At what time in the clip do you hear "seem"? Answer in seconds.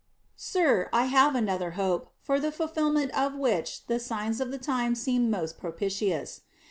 4.99-5.29